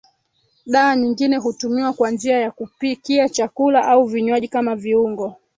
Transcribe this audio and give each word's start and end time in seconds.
Dawa 0.65 0.95
nyingine 0.95 1.37
hutumiwa 1.37 1.93
kwa 1.93 2.11
njia 2.11 2.39
ya 2.39 2.51
kupikia 2.51 3.29
chakula 3.29 3.83
au 3.87 4.03
vinywaji 4.05 4.47
kama 4.47 4.75
viungo 4.75 5.35